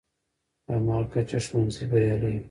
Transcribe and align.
په 0.65 0.71
هماغه 0.77 1.07
کچه 1.13 1.39
ښوونځی 1.45 1.83
بریالی 1.91 2.29
وي. 2.33 2.39